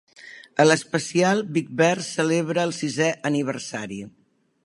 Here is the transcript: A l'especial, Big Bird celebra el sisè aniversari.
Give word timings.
A 0.61 0.65
l'especial, 0.65 1.43
Big 1.57 1.69
Bird 1.81 2.07
celebra 2.07 2.65
el 2.69 2.75
sisè 2.79 3.13
aniversari. 3.33 4.01